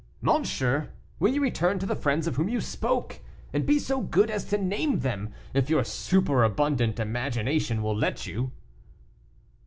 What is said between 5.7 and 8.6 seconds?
super abundant imagination will let you."